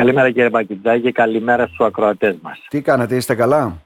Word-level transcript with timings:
Καλημέρα 0.00 0.30
κύριε 0.30 0.48
Μπακιτζάκη, 0.50 1.12
καλημέρα 1.12 1.66
στους 1.66 1.86
ακροατές 1.86 2.36
μας. 2.42 2.66
Τι 2.68 2.82
κάνετε, 2.82 3.16
είστε 3.16 3.34
καλά; 3.34 3.82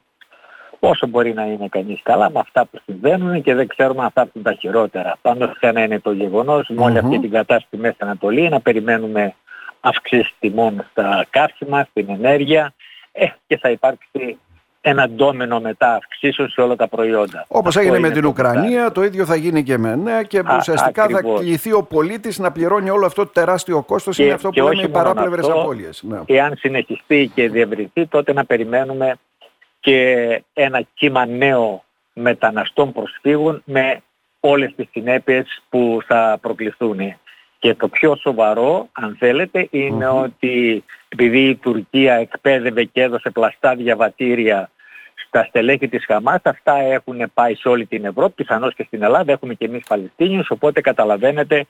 Όσο 0.79 1.07
μπορεί 1.07 1.33
να 1.33 1.45
είναι 1.45 1.69
κανείς 1.69 2.01
καλά 2.03 2.31
με 2.31 2.39
αυτά 2.39 2.67
που 2.67 2.81
συμβαίνουν 2.85 3.43
και 3.43 3.55
δεν 3.55 3.67
ξέρουμε 3.67 4.03
αν 4.03 4.11
θα 4.15 4.21
έρθουν 4.21 4.43
τα 4.43 4.53
χειρότερα. 4.53 5.17
Πάντως 5.23 5.57
ένα 5.61 5.85
είναι 5.85 6.01
το 6.01 6.13
γεγονός, 6.13 6.69
με 6.69 6.83
όλη 6.83 6.99
αυτή 6.99 7.19
την 7.19 7.31
κατάσταση 7.31 7.67
στη 7.67 7.77
Μέση 7.77 7.97
Ανατολή, 7.99 8.49
να 8.49 8.61
περιμένουμε 8.61 9.35
αυξήσεις 9.81 10.35
τιμών 10.39 10.87
στα 10.91 11.27
καύσιμα, 11.31 11.87
στην 11.91 12.07
ενέργεια 12.09 12.75
ε, 13.13 13.27
και 13.47 13.59
θα 13.59 13.71
υπάρξει 13.71 14.39
ένα 14.87 15.09
ντόμινο 15.09 15.61
μετά 15.61 15.95
αυξήσεων 15.95 16.49
σε 16.49 16.61
όλα 16.61 16.77
τα 16.77 16.89
προϊόντα. 16.89 17.45
Όπως 17.49 17.77
έγινε 17.77 17.99
με 17.99 18.11
την 18.11 18.25
Ουκρανία, 18.25 18.93
το 18.93 19.03
ίδιο 19.03 19.25
θα 19.25 19.37
γίνει 19.37 19.63
και 19.63 19.79
με 19.79 19.97
ναι 19.97 20.23
και 20.23 20.39
Α, 20.39 20.57
ουσιαστικά 20.57 21.07
θα 21.09 21.23
κληθεί 21.39 21.73
ο 21.73 21.83
πολίτης 21.83 22.39
να 22.39 22.53
πληρώνει 22.53 22.91
όλο 22.91 23.07
αυτό 23.07 23.25
το 23.25 23.31
τεράστιο 23.33 23.83
κόστος, 23.83 24.19
είναι 24.19 24.33
αυτό 24.33 24.51
που 24.51 24.63
λέμε 24.63 24.83
οι 24.83 24.89
παράπλευρες 24.89 25.49
απώλειες. 25.49 26.03
Ναι. 26.03 26.21
Εάν 26.27 26.57
συνεχιστεί 26.57 27.31
και 27.35 27.49
διευρυνθεί, 27.49 28.07
τότε 28.07 28.33
να 28.33 28.45
περιμένουμε 28.45 29.17
και 29.81 30.43
ένα 30.53 30.83
κύμα 30.95 31.27
νέο 31.27 31.85
μεταναστών 32.13 32.93
προσφύγων 32.93 33.63
με 33.65 34.01
όλες 34.41 34.73
τις 34.77 34.89
συνέπειες 34.91 35.63
που 35.69 35.99
θα 36.07 36.39
προκληθούν. 36.41 36.99
Και 37.59 37.75
το 37.75 37.89
πιο 37.89 38.17
σοβαρό, 38.17 38.89
αν 38.93 39.17
θέλετε, 39.19 39.69
ότι 40.23 40.85
επειδή 41.09 41.49
η 41.49 41.57
Τουρκία 41.57 42.15
εκπαίδευε 42.15 42.85
και 42.85 43.03
έδωσε 43.03 43.31
πλαστά 43.31 43.75
διαβατήρια 43.75 44.69
στα 45.35 45.45
στελέχη 45.49 45.89
της 45.89 46.05
Χαμάς, 46.05 46.41
αυτά 46.43 46.77
έχουν 46.77 47.31
πάει 47.35 47.55
σε 47.55 47.69
όλη 47.69 47.87
την 47.87 48.05
Ευρώπη, 48.05 48.33
πιθανώς 48.35 48.75
και 48.75 48.85
στην 48.87 49.03
Ελλάδα, 49.03 49.33
έχουμε 49.33 49.55
και 49.55 49.65
εμείς 49.65 49.83
Παλαιστίνιους, 49.89 50.51
οπότε 50.51 50.81
καταλαβαίνετε 50.81 51.67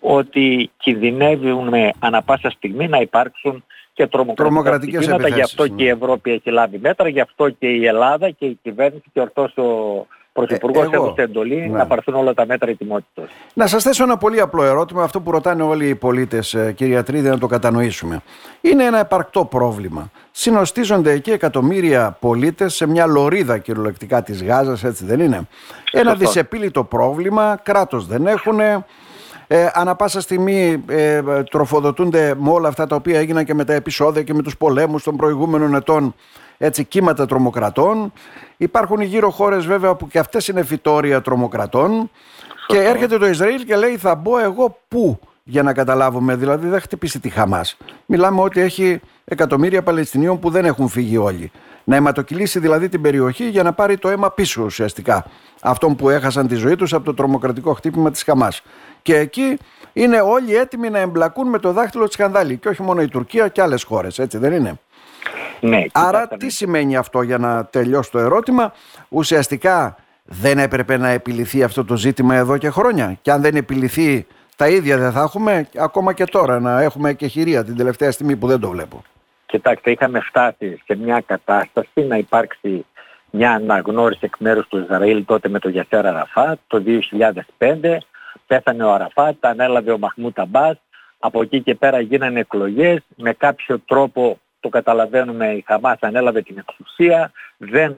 ότι 0.00 0.70
κινδυνεύουν 0.76 1.72
ανα 1.98 2.22
πάσα 2.22 2.50
στιγμή 2.50 2.88
να 2.88 2.98
υπάρξουν 2.98 3.64
και 3.92 4.06
τρομοκρατικές 4.06 5.08
επιθέσεις. 5.08 5.34
Γι' 5.34 5.40
αυτό 5.40 5.68
και 5.68 5.82
η 5.82 5.86
ναι. 5.86 5.92
Ευρώπη 5.92 6.30
έχει 6.30 6.50
λάβει 6.50 6.78
μέτρα, 6.78 7.08
γι' 7.08 7.20
αυτό 7.20 7.50
και 7.50 7.66
η 7.66 7.86
Ελλάδα 7.86 8.30
και 8.30 8.46
η 8.46 8.58
κυβέρνηση 8.62 9.04
και 9.12 9.20
ορθώς 9.20 9.56
ο 9.56 10.06
Πρωθυπουργός 10.38 10.84
ε, 10.84 10.96
έδωσε 10.96 11.22
εντολή 11.22 11.68
ναι. 11.68 11.78
να 11.78 11.86
πάρθουν 11.86 12.14
όλα 12.14 12.34
τα 12.34 12.46
μέτρα 12.46 12.70
ετοιμότητας. 12.70 13.30
Να 13.54 13.66
σας 13.66 13.82
θέσω 13.82 14.02
ένα 14.02 14.16
πολύ 14.16 14.40
απλό 14.40 14.64
ερώτημα, 14.64 15.02
αυτό 15.02 15.20
που 15.20 15.30
ρωτάνε 15.30 15.62
όλοι 15.62 15.88
οι 15.88 15.94
πολίτες, 15.94 16.54
ε, 16.54 16.72
κύριε 16.72 17.02
Τρίδη, 17.02 17.28
να 17.28 17.38
το 17.38 17.46
κατανοήσουμε. 17.46 18.22
Είναι 18.60 18.84
ένα 18.84 18.98
επαρκτό 18.98 19.44
πρόβλημα. 19.44 20.10
Συνοστίζονται 20.30 21.12
εκεί 21.12 21.30
εκατομμύρια 21.30 22.16
πολίτες 22.20 22.74
σε 22.74 22.86
μια 22.86 23.06
λωρίδα 23.06 23.58
κυριολεκτικά 23.58 24.22
της 24.22 24.42
Γάζας, 24.42 24.84
έτσι 24.84 25.04
δεν 25.04 25.20
είναι; 25.20 25.48
Ένα 25.92 26.14
δυσεπίλητο 26.14 26.84
πρόβλημα, 26.84 27.60
κράτος 27.62 28.06
δεν 28.06 28.26
έχουν, 28.26 28.60
ε, 28.60 28.84
ανα 29.72 29.94
πάσα 29.94 30.20
στιγμή 30.20 30.84
ε, 30.88 31.22
τροφοδοτούνται 31.50 32.34
με 32.38 32.50
όλα 32.50 32.68
αυτά 32.68 32.86
τα 32.86 32.96
οποία 32.96 33.18
έγιναν 33.18 33.44
και 33.44 33.54
με 33.54 33.64
τα 33.64 33.72
επεισόδια 33.72 34.22
και 34.22 34.34
με 34.34 34.42
τους 34.42 34.56
πολέμους 34.56 35.02
των 35.02 35.16
προηγούμενων 35.16 35.74
ετών 35.74 36.14
έτσι 36.58 36.84
κύματα 36.84 37.26
τρομοκρατών. 37.26 38.12
Υπάρχουν 38.56 39.00
γύρω 39.00 39.30
χώρες 39.30 39.66
βέβαια 39.66 39.94
που 39.94 40.08
και 40.08 40.18
αυτές 40.18 40.48
είναι 40.48 40.62
φυτόρια 40.64 41.20
τρομοκρατών 41.20 42.10
και 42.66 42.78
έρχεται 42.78 43.18
το 43.18 43.26
Ισραήλ 43.26 43.64
και 43.64 43.76
λέει 43.76 43.96
θα 43.96 44.14
μπω 44.14 44.38
εγώ 44.38 44.78
πού 44.88 45.20
για 45.44 45.62
να 45.62 45.72
καταλάβουμε, 45.72 46.36
δηλαδή 46.36 46.68
δεν 46.68 46.80
χτυπήσει 46.80 47.20
τη 47.20 47.28
Χαμάς. 47.28 47.76
Μιλάμε 48.06 48.40
ότι 48.40 48.60
έχει 48.60 49.00
εκατομμύρια 49.24 49.82
Παλαιστινίων 49.82 50.38
που 50.38 50.50
δεν 50.50 50.64
έχουν 50.64 50.88
φύγει 50.88 51.16
όλοι. 51.16 51.50
Να 51.84 51.96
αιματοκυλήσει 51.96 52.58
δηλαδή 52.58 52.88
την 52.88 53.02
περιοχή 53.02 53.48
για 53.48 53.62
να 53.62 53.72
πάρει 53.72 53.98
το 53.98 54.08
αίμα 54.08 54.30
πίσω 54.30 54.62
ουσιαστικά 54.62 55.26
αυτών 55.60 55.96
που 55.96 56.10
έχασαν 56.10 56.46
τη 56.46 56.54
ζωή 56.54 56.76
τους 56.76 56.92
από 56.92 57.04
το 57.04 57.14
τρομοκρατικό 57.14 57.72
χτύπημα 57.72 58.10
της 58.10 58.22
Χαμάς. 58.22 58.62
Και 59.02 59.16
εκεί 59.16 59.58
είναι 59.92 60.20
όλοι 60.20 60.56
έτοιμοι 60.56 60.90
να 60.90 60.98
εμπλακούν 60.98 61.48
με 61.48 61.58
το 61.58 61.72
δάχτυλο 61.72 62.04
της 62.04 62.14
σκανδάλη 62.14 62.56
και 62.56 62.68
όχι 62.68 62.82
μόνο 62.82 63.02
η 63.02 63.08
Τουρκία 63.08 63.48
και 63.48 63.62
άλλες 63.62 63.82
χώρες, 63.82 64.18
έτσι 64.18 64.38
δεν 64.38 64.52
είναι. 64.52 64.78
Ναι, 65.60 65.84
Άρα 65.92 66.28
τι 66.28 66.50
σημαίνει 66.50 66.96
αυτό 66.96 67.22
για 67.22 67.38
να 67.38 67.64
τελειώσει 67.64 68.10
το 68.10 68.18
ερώτημα; 68.18 68.72
Ουσιαστικά 69.08 69.96
δεν 70.24 70.58
έπρεπε 70.58 70.96
να 70.96 71.08
επιληθεί 71.08 71.62
αυτό 71.62 71.84
το 71.84 71.96
ζήτημα 71.96 72.34
εδώ 72.34 72.58
και 72.58 72.70
χρόνια. 72.70 73.18
Και 73.22 73.30
αν 73.30 73.40
δεν 73.40 73.56
επιληθεί 73.56 74.26
τα 74.56 74.68
ίδια 74.68 74.98
δεν 74.98 75.12
θα 75.12 75.20
έχουμε 75.20 75.68
ακόμα 75.76 76.12
και 76.12 76.24
τώρα 76.24 76.60
να 76.60 76.82
έχουμε 76.82 77.12
και 77.12 77.26
χειρία 77.26 77.64
την 77.64 77.76
τελευταία 77.76 78.10
στιγμή 78.10 78.36
που 78.36 78.46
δεν 78.46 78.60
το 78.60 78.70
βλέπω. 78.70 79.02
Κοιτάξτε, 79.46 79.90
είχαμε 79.90 80.20
φτάσει 80.20 80.82
σε 80.84 80.96
μια 80.96 81.22
κατάσταση 81.26 82.00
να 82.08 82.16
υπάρξει 82.16 82.84
μια 83.30 83.52
αναγνώριση 83.52 84.20
εκ 84.22 84.34
μέρους 84.38 84.68
του 84.68 84.78
Ισραήλ 84.78 85.24
τότε 85.24 85.48
με 85.48 85.58
το 85.58 85.68
Γιασέρα 85.68 86.08
Αραφάτ 86.08 86.58
το 86.66 86.82
2005. 87.58 87.96
Πέθανε 88.46 88.84
ο 88.84 88.92
Αραφάτ, 88.92 89.46
ανέλαβε 89.46 89.92
ο 89.92 89.98
Μαχμούτα 89.98 90.42
Αμπάς. 90.42 90.76
Από 91.18 91.42
εκεί 91.42 91.60
και 91.62 91.74
πέρα 91.74 92.00
γίνανε 92.00 92.40
εκλογές. 92.40 93.00
Με 93.16 93.32
κάποιο 93.32 93.78
τρόπο 93.78 94.38
το 94.60 94.68
καταλαβαίνουμε 94.68 95.46
η 95.46 95.64
Χαμάς 95.66 95.98
ανέλαβε 96.00 96.42
την 96.42 96.58
εξουσία. 96.58 97.32
Δεν 97.56 97.96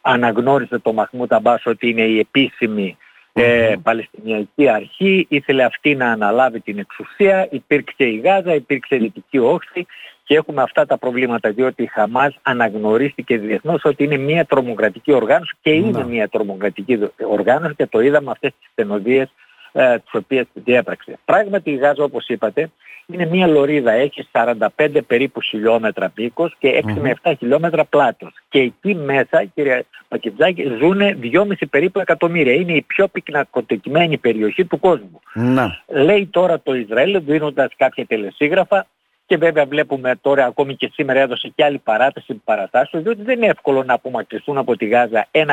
αναγνώρισε 0.00 0.78
το 0.78 0.92
Μαχμούτα 0.92 1.36
Αμπάς 1.36 1.66
ότι 1.66 1.88
είναι 1.88 2.02
η 2.02 2.18
επίσημη 2.18 2.96
ε, 3.32 3.74
Παλαιστινιακή 3.82 4.68
Αρχή, 4.68 5.26
ήθελε 5.28 5.64
αυτή 5.64 5.94
να 5.94 6.10
αναλάβει 6.10 6.60
την 6.60 6.78
εξουσία, 6.78 7.48
υπήρξε 7.50 8.04
η 8.04 8.16
Γάζα, 8.16 8.54
υπήρξε 8.54 8.94
η 8.94 8.98
Δυτική 8.98 9.38
Όχθη 9.38 9.86
και 10.24 10.34
έχουμε 10.34 10.62
αυτά 10.62 10.86
τα 10.86 10.98
προβλήματα 10.98 11.50
διότι 11.50 11.82
η 11.82 11.86
Χαμάς 11.86 12.38
αναγνωρίστηκε 12.42 13.38
διεθνώς 13.38 13.84
ότι 13.84 14.04
είναι 14.04 14.16
μια 14.16 14.44
τρομοκρατική 14.44 15.12
οργάνωση 15.12 15.56
και 15.60 15.70
είναι 15.70 16.04
μια 16.04 16.28
τρομοκρατική 16.28 16.98
οργάνωση 17.28 17.74
και 17.74 17.86
το 17.86 18.00
είδαμε 18.00 18.30
αυτές 18.30 18.52
τις 18.58 18.68
στενοδίες 18.72 19.32
ε, 19.72 19.98
τις 19.98 20.14
οποίες 20.14 20.46
διέπραξε. 20.52 21.18
Πράγματι 21.24 21.70
η 21.70 21.76
Γάζα 21.76 22.04
όπως 22.04 22.26
είπατε 22.28 22.70
είναι 23.12 23.26
μια 23.26 23.46
λωρίδα, 23.46 23.92
έχει 23.92 24.28
45 24.32 24.58
περίπου 25.06 25.40
χιλιόμετρα 25.40 26.08
πίκος 26.08 26.56
και 26.58 26.82
6 26.86 26.92
με 27.00 27.14
7 27.22 27.32
χιλιόμετρα 27.38 27.84
πλάτος. 27.84 28.34
Και 28.48 28.58
εκεί 28.58 28.94
μέσα, 28.94 29.44
κύριε 29.54 29.84
Πακετζάκη, 30.08 30.62
ζουν 30.80 30.98
2,5 30.98 31.52
περίπου 31.70 32.00
εκατομμύρια. 32.00 32.52
Είναι 32.52 32.72
η 32.72 32.82
πιο 32.82 33.08
πυκνακοτεκημένη 33.08 34.18
περιοχή 34.18 34.64
του 34.64 34.78
κόσμου. 34.78 35.20
Να. 35.34 35.82
Λέει 35.86 36.26
τώρα 36.26 36.60
το 36.60 36.74
Ισραήλ 36.74 37.20
δίνοντας 37.24 37.72
κάποια 37.76 38.06
τελεσίγραφα 38.06 38.86
και 39.26 39.36
βέβαια 39.36 39.64
βλέπουμε 39.64 40.18
τώρα 40.20 40.44
ακόμη 40.44 40.76
και 40.76 40.90
σήμερα 40.92 41.20
έδωσε 41.20 41.52
και 41.54 41.64
άλλη 41.64 41.78
παράταση 41.78 42.34
παρατάσσεων 42.44 43.02
διότι 43.02 43.22
δεν 43.22 43.36
είναι 43.36 43.46
εύκολο 43.46 43.82
να 43.82 43.94
απομακρυνθούν 43.94 44.58
από 44.58 44.76
τη 44.76 44.86
Γάζα 44.86 45.26
1,1 45.30 45.46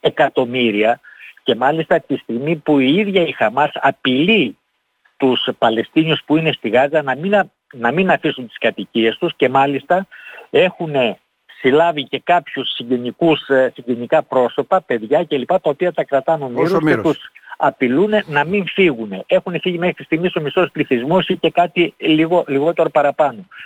εκατομμύρια 0.00 1.00
και 1.42 1.54
μάλιστα 1.54 2.00
τη 2.00 2.16
στιγμή 2.16 2.56
που 2.56 2.78
η 2.78 2.94
ίδια 2.94 3.22
η 3.22 3.32
Χαμάς 3.32 3.70
απειλεί 3.74 4.56
τους 5.20 5.48
Παλαιστίνιους 5.58 6.22
που 6.26 6.36
είναι 6.36 6.52
στη 6.52 6.68
Γάζα 6.68 7.02
να 7.02 7.16
μην, 7.16 7.50
να 7.72 7.92
μην 7.92 8.10
αφήσουν 8.10 8.46
τις 8.46 8.58
κατοικίες 8.58 9.16
τους 9.18 9.32
και 9.36 9.48
μάλιστα 9.48 10.06
έχουν 10.50 10.94
συλλάβει 11.60 12.04
και 12.04 12.20
κάποιους 12.24 12.72
συγγενικούς, 12.74 13.48
ε, 13.48 13.72
συγγενικά 13.74 14.22
πρόσωπα, 14.22 14.80
παιδιά 14.80 15.24
κλπ. 15.24 15.48
τα 15.48 15.60
οποία 15.62 15.92
τα 15.92 16.04
κρατάνε 16.04 16.48
μύρους 16.48 16.84
και 16.84 16.96
τους 16.96 17.18
απειλούν 17.56 18.10
να 18.26 18.44
μην 18.44 18.66
φύγουν. 18.66 19.24
Έχουν 19.26 19.60
φύγει 19.60 19.78
μέχρι 19.78 20.04
στιγμής 20.04 20.34
ο 20.36 20.40
μισός 20.40 20.70
πληθυσμός 20.70 21.28
ή 21.28 21.36
και 21.36 21.50
κάτι 21.50 21.94
λίγο, 21.98 22.44
λιγότερο 22.46 22.90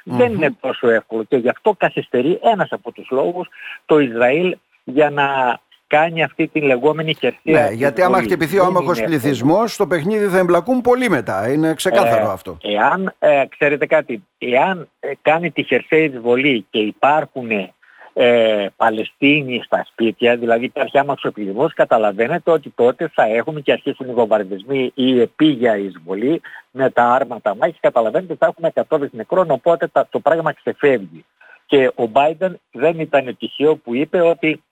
Δεν 0.04 0.32
είναι 0.32 0.56
τόσο 0.60 0.88
εύκολο 0.88 1.22
και 1.22 1.36
γι' 1.36 1.48
αυτό 1.48 1.74
καθυστερεί 1.78 2.38
ένας 2.42 2.72
από 2.72 2.92
τους 2.92 3.06
λόγους 3.10 3.48
το 3.86 3.98
Ισραήλ 3.98 4.56
για 4.84 5.10
να 5.10 5.58
κάνει 5.86 6.22
αυτή 6.22 6.46
τη 6.46 6.60
λεγόμενη 6.60 7.14
κερσία. 7.14 7.62
Ναι, 7.62 7.68
γιατί 7.72 8.02
άμα 8.02 8.22
χτυπηθεί 8.22 8.58
ο 8.58 8.64
άμαχος 8.64 9.02
πληθυσμός, 9.02 9.72
στο 9.72 9.86
παιχνίδι 9.86 10.26
θα 10.26 10.38
εμπλακούν 10.38 10.80
πολύ 10.80 11.08
μετά. 11.08 11.52
Είναι 11.52 11.74
ξεκάθαρο 11.74 12.28
ε, 12.28 12.32
αυτό. 12.32 12.58
Εάν, 12.62 13.14
ε, 13.18 13.44
ξέρετε 13.48 13.86
κάτι, 13.86 14.24
εάν 14.38 14.88
ε, 15.00 15.10
κάνει 15.22 15.50
τη 15.50 15.62
χερσαία 15.62 15.98
εισβολή 15.98 16.66
και 16.70 16.78
υπάρχουν 16.78 17.50
ε, 18.16 18.66
Παλαιστίνοι 18.76 19.62
στα 19.64 19.86
σπίτια, 19.90 20.36
δηλαδή 20.36 20.64
υπάρχει 20.64 20.98
άμαξο 20.98 21.30
πληθυσμός, 21.30 21.74
καταλαβαίνετε 21.74 22.50
ότι 22.50 22.72
τότε 22.74 23.10
θα 23.14 23.22
έχουμε 23.22 23.60
και 23.60 23.72
αρχίσουν 23.72 24.08
οι 24.08 24.12
βομβαρδισμοί 24.12 24.92
ή 24.94 25.20
επίγεια 25.20 25.76
εισβολή 25.76 26.40
με 26.70 26.90
τα 26.90 27.04
άρματα 27.04 27.56
μάχης. 27.56 27.80
Καταλαβαίνετε 27.80 28.32
ότι 28.32 28.40
θα 28.40 28.46
έχουμε 28.46 28.68
εκατόδες 28.68 29.08
νεκρών, 29.12 29.50
οπότε 29.50 29.90
το 30.10 30.20
πράγμα 30.20 30.52
ξεφεύγει. 30.52 31.24
Και 31.66 31.86
ο 31.86 32.10
Biden 32.12 32.52
δεν 32.72 33.00
ήταν 33.00 33.36
τυχαίο 33.38 33.76
που 33.76 33.94
είπε 33.94 34.20
ότι 34.20 34.62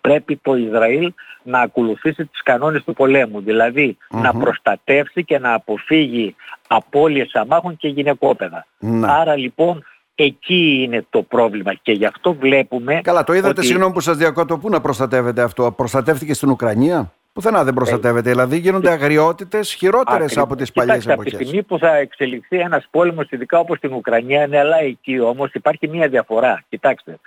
πρέπει 0.00 0.36
το 0.36 0.56
Ισραήλ 0.56 1.12
να 1.42 1.60
ακολουθήσει 1.60 2.26
τις 2.26 2.42
κανόνες 2.42 2.84
του 2.84 2.92
πολέμου, 2.92 3.40
δηλαδη 3.40 3.96
να 4.08 4.32
προστατεύσει 4.32 5.24
και 5.24 5.38
να 5.38 5.54
αποφύγει 5.54 6.34
απώλειες 6.68 7.34
αμάχων 7.34 7.76
και 7.76 7.88
γυναικόπαιδα. 7.88 8.66
Άρα 9.02 9.36
λοιπόν 9.36 9.84
εκεί 10.14 10.82
είναι 10.82 11.06
το 11.10 11.22
πρόβλημα 11.22 11.74
και 11.74 11.92
γι' 11.92 12.06
αυτό 12.06 12.34
βλέπουμε... 12.34 13.00
Καλά, 13.02 13.24
το 13.24 13.32
είδατε, 13.32 13.48
ότι... 13.48 13.66
συγγνώμη 13.66 13.92
που 13.92 14.00
σας 14.00 14.16
διακόπτω, 14.16 14.58
πού 14.58 14.68
να 14.68 14.80
προστατεύεται 14.80 15.42
αυτό, 15.42 15.72
προστατεύτηκε 15.72 16.34
στην 16.34 16.50
Ουκρανία; 16.50 17.12
Πουθενά 17.32 17.64
δεν 17.64 17.74
προστατεύεται. 17.74 18.28
Ε, 18.28 18.32
δηλαδή 18.32 18.58
γίνονται 18.58 18.90
αγριότητες 18.90 19.72
χειρότερες 19.72 20.38
από 20.38 20.56
τις 20.56 20.72
παλιές 20.72 21.06
εποχές. 21.06 21.14
Από 21.14 21.22
τη 21.22 21.44
στιγμή 21.44 21.62
που 21.62 21.78
θα 21.78 21.96
εξελιχθεί 21.96 22.58
ένας 22.58 22.88
πόλεμος, 22.90 23.30
ειδικά 23.30 23.58
όπως 23.58 23.76
στην 23.76 23.92
Ουκρανία, 23.92 24.42
είναι 24.42 24.58
αλλά 24.58 24.78
εκεί 24.80 25.20
όμως 25.20 25.52
υπάρχει 25.52 25.88
μια 25.88 26.08
διαφορά. 26.08 26.64
Κοιτάξτε, 26.68 27.18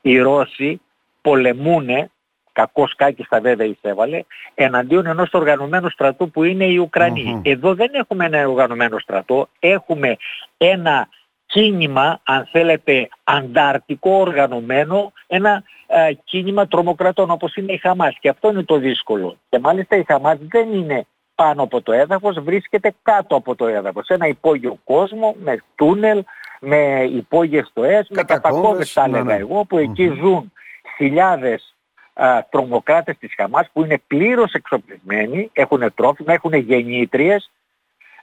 οι 0.00 0.18
Ρώσοι 0.18 0.80
πολεμούνε, 1.20 2.10
κακός 2.52 2.94
κάκιστα 2.94 3.40
βέβαια 3.40 3.66
εισέβαλε, 3.66 4.22
εναντίον 4.54 5.06
ενός 5.06 5.32
οργανωμένου 5.32 5.90
στρατού 5.90 6.30
που 6.30 6.44
είναι 6.44 6.64
οι 6.64 6.76
ουκρανοι 6.76 7.40
Εδώ 7.44 7.74
δεν 7.74 7.90
έχουμε 7.92 8.24
ένα 8.24 8.48
οργανωμένο 8.48 8.98
στρατό, 8.98 9.48
έχουμε 9.58 10.16
ένα 10.56 11.08
κίνημα, 11.46 12.20
αν 12.22 12.48
θέλετε, 12.50 13.08
ανταρτικό 13.24 14.10
οργανωμένο, 14.10 15.12
ένα 15.26 15.62
ε, 15.86 16.12
κίνημα 16.24 16.66
τρομοκρατών 16.66 17.30
όπως 17.30 17.56
είναι 17.56 17.72
η 17.72 17.76
Χαμάς. 17.76 18.16
Και 18.20 18.28
αυτό 18.28 18.50
είναι 18.50 18.62
το 18.62 18.78
δύσκολο. 18.78 19.36
Και 19.48 19.58
μάλιστα 19.58 19.96
η 19.96 20.04
Χαμάς 20.06 20.38
δεν 20.40 20.72
είναι 20.72 21.06
πάνω 21.34 21.62
από 21.62 21.82
το 21.82 21.92
έδαφος, 21.92 22.40
βρίσκεται 22.40 22.94
κάτω 23.02 23.36
από 23.36 23.54
το 23.54 23.66
έδαφος. 23.66 24.08
Ένα 24.08 24.26
υπόγειο 24.26 24.78
κόσμο 24.84 25.34
με 25.42 25.62
τούνελ, 25.74 26.24
με 26.60 27.08
υπόγειες 27.12 27.66
στοές, 27.66 28.06
με 28.10 28.22
κατακόμβες 28.22 28.92
θα 28.92 29.04
έλεγα 29.04 29.22
ναι, 29.22 29.32
ναι. 29.32 29.38
εγώ, 29.38 29.64
που 29.64 29.78
εκεί 29.78 30.06
ζουν 30.20 30.52
χιλιάδες 31.00 31.76
α, 32.14 32.46
τρομοκράτες 32.50 33.16
της 33.18 33.34
Χαμάς 33.36 33.70
που 33.72 33.84
είναι 33.84 34.02
πλήρως 34.06 34.52
εξοπλισμένοι, 34.52 35.50
έχουν 35.52 35.92
τρόφιμα, 35.94 36.32
έχουν 36.32 36.54
γεννήτριες, 36.54 37.50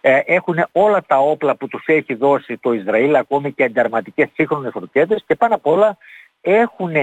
ε, 0.02 0.20
έχουν 0.26 0.66
όλα 0.72 1.04
τα 1.08 1.18
όπλα 1.18 1.56
που 1.56 1.68
τους 1.68 1.84
έχει 1.86 2.14
δώσει 2.14 2.58
το 2.58 2.74
Ισραήλ, 2.74 3.16
ακόμη 3.16 3.52
και 3.52 3.64
ανταρματικές 3.64 4.30
σύγχρονες 4.34 4.72
ροκέτες 4.74 5.24
και 5.28 5.36
πάνω 5.36 5.56
απ' 5.56 5.68
όλα 5.68 5.98
έχουν 6.42 6.94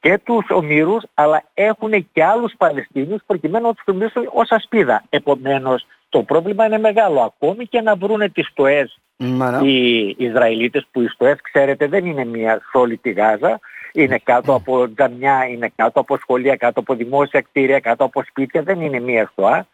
και 0.00 0.18
τους 0.24 0.46
ομήρους 0.48 1.04
αλλά 1.14 1.42
έχουν 1.54 2.08
και 2.12 2.24
άλλους 2.24 2.52
Παλαιστίνιους 2.56 3.22
προκειμένου 3.26 3.66
να 3.66 3.74
τους 3.74 3.82
χρησιμοποιήσουν 3.84 4.30
ως 4.32 4.50
ασπίδα. 4.50 5.04
Επομένως 5.08 5.86
το 6.08 6.22
πρόβλημα 6.22 6.66
είναι 6.66 6.78
μεγάλο. 6.78 7.20
Ακόμη 7.20 7.66
και 7.66 7.80
να 7.80 7.96
βρούνε 7.96 8.28
τις 8.28 8.46
στοές 8.46 8.98
οι 9.62 10.14
Ισραηλίτες 10.18 10.86
που 10.92 11.00
οι 11.02 11.06
στοές 11.06 11.40
ξέρετε 11.40 11.86
δεν 11.86 12.06
είναι 12.06 12.24
μία 12.24 12.54
σε 12.54 12.78
όλη 12.78 12.96
τη 12.96 13.10
Γάζα. 13.10 13.60
Είναι 13.92 14.18
κάτω 14.18 14.54
από 14.54 14.92
τζαμιά, 14.94 15.46
είναι 15.48 15.72
κάτω 15.76 16.00
από 16.00 16.16
σχολεία, 16.16 16.56
κάτω 16.56 16.80
από 16.80 16.94
δημόσια 16.94 17.40
κτίρια, 17.40 17.80
κάτω 17.80 18.04
από 18.04 18.22
σπίτια. 18.22 18.62
Δεν 18.62 18.80
είναι 18.80 19.00
μία 19.00 19.28
στοά. 19.32 19.66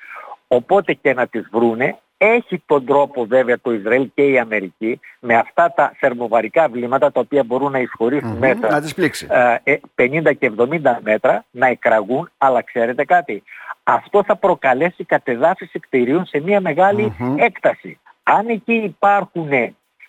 Οπότε 0.49 0.93
και 0.93 1.15
να 1.15 1.27
τις 1.27 1.49
βρούνε 1.53 1.99
έχει 2.17 2.63
τον 2.67 2.85
τρόπο 2.85 3.25
βέβαια 3.25 3.61
το 3.61 3.73
Ισραήλ 3.73 4.11
και 4.15 4.23
η 4.23 4.39
Αμερική 4.39 5.01
με 5.21 5.37
αυτά 5.37 5.73
τα 5.77 5.93
θερμοβαρικά 5.99 6.69
βλήματα 6.69 7.13
τα 7.13 7.21
οποία 7.21 7.45
μπορούν 7.45 7.73
να 7.73 7.79
εισχωρήσουν 7.79 8.37
μέσα 8.37 8.69
να 8.69 8.81
50 9.95 10.25
ε, 10.25 10.35
και 10.35 10.53
70 10.59 10.79
μέτρα 11.01 11.45
να 11.51 11.67
εκραγούν. 11.67 12.31
Αλλά 12.39 12.63
ξέρετε 12.63 13.05
κάτι 13.05 13.43
αυτό 13.85 14.25
θα 14.25 14.37
προκαλέσει 14.37 15.05
κατεδάφιση 15.05 15.79
κτηρίων 15.79 16.27
σε 16.27 16.41
μια 16.41 16.61
μεγαλη 16.61 17.17
έκταση. 17.37 17.99
Αν 18.23 18.49
εκεί 18.49 18.75
υπάρχουν 18.75 19.49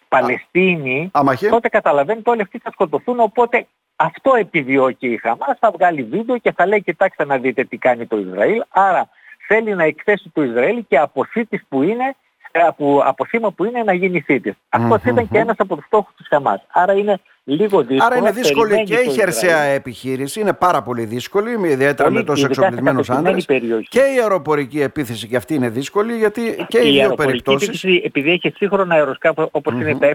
Παλαιστίνοι 0.08 1.12
τότε 1.50 1.70
καταλαβαίνετε 1.70 2.30
όλοι 2.30 2.42
αυτοί 2.42 2.60
θα 2.60 2.72
σκοτωθούν 2.72 3.20
οπότε 3.20 3.68
αυτό 3.96 4.36
επιδιώκει 4.36 5.08
η 5.08 5.18
Χαμάς 5.18 5.58
θα 5.60 5.72
βγάλει 5.72 6.04
βίντεο 6.04 6.38
και 6.38 6.52
θα 6.52 6.66
λέει 6.68 6.82
κοιτάξτε 6.82 7.26
να 7.26 7.38
δείτε 7.38 7.64
τι 7.64 7.78
κάνει 7.78 8.06
το 8.06 8.18
Ισραήλ 8.18 8.64
άρα 8.70 9.10
θέλει 9.48 9.76
να 9.76 9.84
εκθέσει 9.84 10.30
το 10.34 10.44
Ισραήλ 10.44 10.86
και 10.88 10.98
από 10.98 11.26
που 11.70 11.84
είναι 11.84 12.16
ε, 12.58 12.60
από, 12.60 13.02
από 13.06 13.26
θύμα 13.26 13.52
που 13.52 13.64
είναι 13.64 13.84
να 13.84 13.94
γίνει 13.94 14.22
θήτης. 14.22 14.54
Αυτός 14.70 15.04
ήταν 15.04 15.30
και 15.30 15.38
ένας 15.38 15.56
από 15.58 15.76
τους 15.76 15.86
στόχους 15.86 16.16
της 16.16 16.28
Χαμάς. 16.28 16.62
Άρα 16.72 16.94
είναι 16.94 17.20
λίγο 17.46 17.80
δύσκολο. 17.80 18.04
Άρα 18.04 18.18
είναι 18.18 18.32
δύσκολη 18.32 18.84
και 18.84 18.96
η 18.96 19.10
χερσαία 19.10 19.62
επιχείρηση, 19.62 20.40
είναι 20.40 20.54
πάρα 20.54 20.82
πολύ 20.82 21.06
δύσκολη, 21.06 21.70
ιδιαίτερα 21.72 22.12
με 22.12 22.24
τόσο 22.24 22.46
εξοπλισμένους 22.46 23.10
άνδρες. 23.10 23.46
Και 23.90 24.00
η 24.00 24.20
αεροπορική 24.22 24.82
επίθεση 24.82 25.28
και 25.28 25.36
αυτή 25.36 25.54
είναι 25.54 25.70
δύσκολη, 25.70 26.18
γιατί 26.18 26.66
και 26.68 26.88
οι 26.88 26.92
δύο 26.92 27.14
περιπτώσεις... 27.14 27.84
επειδή 28.04 28.32
έχει 28.32 28.54
σύγχρονα 28.56 28.96
αεροσκάφη 28.96 29.42
είναι 29.74 29.96
τα 29.96 30.14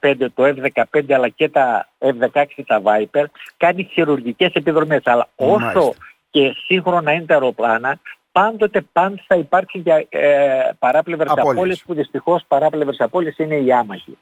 F-35, 0.00 0.14
το 0.34 0.44
F-15 0.44 1.12
αλλά 1.12 1.28
και 1.28 1.48
τα 1.48 1.88
F-16 1.98 2.44
τα 2.66 2.82
Viper, 2.84 3.24
κάνει 3.56 3.88
χειρουργικές 3.92 4.52
επιδρομές. 4.52 5.00
Αλλά 5.04 5.28
όσο 5.36 5.94
και 6.30 6.54
σύγχρονα 6.64 7.12
είναι 7.12 7.24
τα 7.24 7.34
αεροπλάνα, 7.34 8.00
πάντοτε 8.32 8.84
πάντα 8.92 9.22
θα 9.26 9.36
υπάρξει 9.36 9.78
για 9.78 10.06
ε, 10.08 10.28
παράπλευρες 10.78 11.32
απώλειες 11.36 11.82
που 11.86 11.94
δυστυχώς 11.94 12.44
παράπλευρες 12.48 13.00
απώλειες 13.00 13.38
είναι 13.38 13.56
οι 13.56 13.72
άμαχοι. 13.72 14.18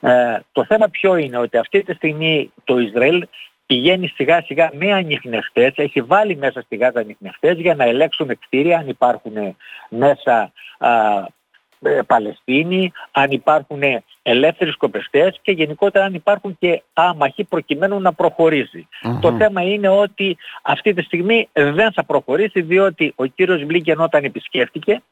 Ε, 0.00 0.38
το 0.52 0.64
θέμα 0.64 0.88
ποιο 0.88 1.16
είναι 1.16 1.38
ότι 1.38 1.58
αυτή 1.58 1.82
τη 1.82 1.94
στιγμή 1.94 2.52
το 2.64 2.78
Ισραήλ 2.78 3.26
πηγαίνει 3.66 4.06
σιγά 4.06 4.42
σιγά 4.42 4.70
με 4.72 4.92
ανιχνευτές, 4.92 5.72
έχει 5.76 6.00
βάλει 6.00 6.36
μέσα 6.36 6.60
στη 6.60 6.76
Γάζα 6.76 7.00
ανιχνευτές 7.00 7.58
για 7.58 7.74
να 7.74 7.84
ελέγξουν 7.84 8.38
κτίρια 8.38 8.78
αν 8.78 8.88
υπάρχουν 8.88 9.56
μέσα 9.88 10.52
ε, 10.78 12.00
Παλαιστίνοι, 12.06 12.92
αν 13.10 13.30
υπάρχουν 13.30 13.80
ελεύθεροι 14.22 14.70
σκοπευτές 14.70 15.38
και 15.42 15.52
γενικότερα 15.52 16.04
αν 16.04 16.14
υπάρχουν 16.14 16.56
και 16.58 16.82
άμαχοι 16.92 17.44
προκειμένου 17.44 18.00
να 18.00 18.12
προχωρησει 18.12 18.88
Το 19.20 19.36
θέμα 19.36 19.62
είναι 19.62 19.88
ότι 19.88 20.36
αυτή 20.62 20.94
τη 20.94 21.02
στιγμή 21.02 21.48
δεν 21.52 21.92
θα 21.92 22.04
προχωρήσει 22.04 22.60
διότι 22.60 23.12
ο 23.16 23.24
κύριος 23.26 23.64
Μπλίγκεν 23.64 24.00
όταν 24.00 24.24
επισκέφτηκε 24.24 25.02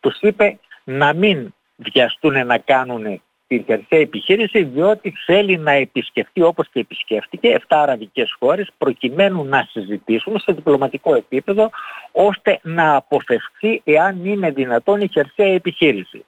τους 0.00 0.18
είπε 0.20 0.58
να 0.84 1.12
μην 1.12 1.54
βιαστούν 1.76 2.46
να 2.46 2.58
κάνουν 2.58 3.22
την 3.48 3.64
χερσαία 3.66 3.98
επιχείρηση 4.00 4.62
διότι 4.62 5.12
θέλει 5.26 5.56
να 5.56 5.72
επισκεφτεί 5.72 6.42
όπως 6.42 6.68
και 6.72 6.80
επισκέφτηκε 6.80 7.60
7 7.60 7.64
αραβικές 7.68 8.36
χώρες 8.38 8.70
προκειμένου 8.78 9.44
να 9.44 9.68
συζητήσουν 9.70 10.38
σε 10.38 10.52
διπλωματικό 10.52 11.14
επίπεδο 11.14 11.70
ώστε 12.12 12.60
να 12.62 12.94
αποφευχθεί 12.94 13.80
εάν 13.84 14.24
είναι 14.24 14.50
δυνατόν 14.50 15.00
η 15.00 15.08
χερσαία 15.08 15.52
επιχείρηση. 15.54 16.24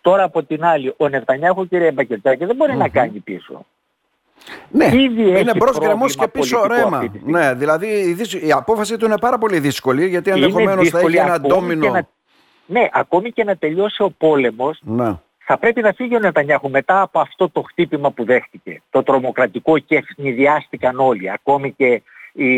Τώρα 0.00 0.22
από 0.22 0.42
την 0.42 0.64
άλλη 0.64 0.94
ο 0.96 1.08
Νευτανιάχου 1.08 1.68
κύριε 1.68 1.92
Μπακετάκη 1.92 2.44
δεν 2.44 2.56
μπορει 2.56 2.76
να 2.76 2.88
κάνει 2.88 3.18
πίσω. 3.18 3.66
Ναι, 4.70 4.84
Ήδη 4.84 5.40
είναι 5.40 5.52
μπρος 5.56 5.78
γκρεμός 5.78 6.16
και 6.16 6.28
πίσω 6.28 6.66
ρέμα. 6.66 7.12
Ναι, 7.24 7.54
δηλαδή 7.54 8.16
η 8.42 8.52
απόφαση 8.52 8.96
του 8.96 9.04
είναι 9.04 9.18
πάρα 9.18 9.38
πολύ 9.38 9.58
δύσκολη 9.58 10.08
γιατί 10.08 10.30
ενδεχομένως 10.30 10.88
θα 10.88 10.98
έχει 10.98 11.16
ένα 11.16 11.40
ντόμινο. 11.40 12.08
Ναι, 12.66 12.88
ακόμη 12.92 13.32
και 13.32 13.44
να 13.44 13.56
τελειώσει 13.56 14.02
ο 14.02 14.10
πόλεμος, 14.10 14.80
ναι 14.82 15.18
θα 15.44 15.58
πρέπει 15.58 15.80
να 15.80 15.92
φύγει 15.92 16.16
ο 16.16 16.18
Νετανιάχου 16.18 16.70
μετά 16.70 17.00
από 17.00 17.20
αυτό 17.20 17.50
το 17.50 17.62
χτύπημα 17.62 18.10
που 18.10 18.24
δέχτηκε. 18.24 18.82
Το 18.90 19.02
τρομοκρατικό 19.02 19.78
και 19.78 19.96
ευνηδιάστηκαν 19.96 21.00
όλοι, 21.00 21.30
ακόμη 21.30 21.72
και 21.72 22.02
οι 22.32 22.48